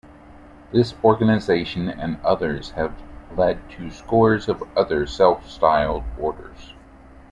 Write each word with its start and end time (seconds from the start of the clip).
This 0.71 0.95
organisation 1.03 1.87
and 1.87 2.17
others 2.25 2.71
have 2.71 2.91
led 3.37 3.59
to 3.77 3.91
scores 3.91 4.49
of 4.49 4.63
other 4.75 5.05
self-styled 5.05 6.03
Orders. 6.17 6.73